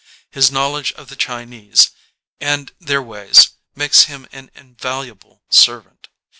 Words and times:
His 0.31 0.49
knowledge 0.51 0.93
of 0.93 1.09
the 1.09 1.15
Chinese 1.15 1.91
and 2.39 2.71
their 2.79 3.03
ways 3.03 3.51
makes 3.75 4.05
him 4.05 4.25
an 4.31 4.49
invaluable 4.55 5.43
servant. 5.51 6.07